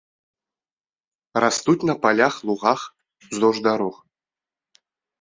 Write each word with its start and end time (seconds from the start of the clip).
Растуць 1.45 1.77
на 1.91 1.95
палях, 2.07 2.33
лугах, 2.51 2.89
уздоўж 3.31 3.57
дарог. 3.71 3.95